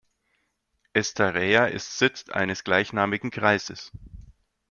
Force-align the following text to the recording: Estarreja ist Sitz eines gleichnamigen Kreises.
Estarreja 0.93 1.65
ist 1.67 1.99
Sitz 1.99 2.27
eines 2.31 2.63
gleichnamigen 2.63 3.29
Kreises. 3.29 3.91